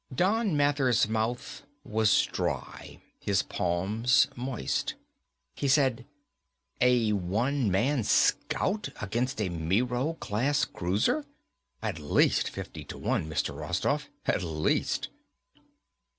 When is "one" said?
7.13-7.69, 12.97-13.29